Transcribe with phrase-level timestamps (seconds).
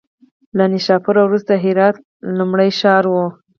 [0.57, 1.95] له نیشاپور وروسته هرات
[2.37, 3.15] لومړی ښار و.